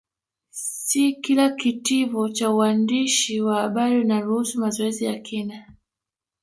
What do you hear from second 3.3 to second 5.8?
wa habari inaruhusu mazoezi ya kina